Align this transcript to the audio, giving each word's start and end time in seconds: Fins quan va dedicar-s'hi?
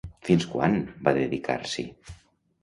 Fins 0.27 0.45
quan 0.53 0.77
va 1.09 1.13
dedicar-s'hi? 1.19 1.85